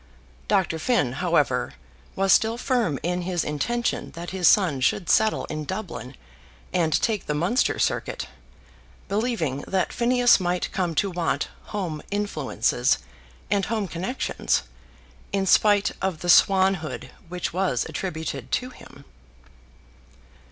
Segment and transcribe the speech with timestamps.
[0.47, 0.79] Dr.
[0.79, 1.75] Finn, however,
[2.15, 6.15] was still firm in his intention that his son should settle in Dublin,
[6.73, 8.25] and take the Munster Circuit,
[9.07, 12.97] believing that Phineas might come to want home influences
[13.51, 14.63] and home connections,
[15.31, 19.05] in spite of the swanhood which was attributed to him.